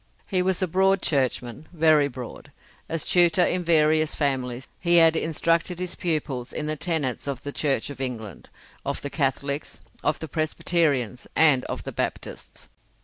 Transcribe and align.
He 0.25 0.41
was 0.41 0.63
a 0.63 0.67
Broad 0.67 1.03
Churchman, 1.03 1.67
very 1.71 2.07
broad. 2.07 2.51
As 2.89 3.03
tutor 3.03 3.45
in 3.45 3.63
various 3.63 4.15
families, 4.15 4.67
he 4.79 4.95
had 4.95 5.15
instructed 5.15 5.77
his 5.77 5.93
pupils 5.93 6.51
in 6.51 6.65
the 6.65 6.75
tenets 6.75 7.27
of 7.27 7.43
the 7.43 7.51
Church 7.51 7.91
of 7.91 8.01
England, 8.01 8.49
of 8.83 9.03
the 9.03 9.11
Catholics, 9.11 9.83
of 10.03 10.17
the 10.17 10.27
Presbyterians, 10.27 11.27
and 11.35 11.65
of 11.65 11.83
the 11.83 11.91
Baptists. 11.91 12.67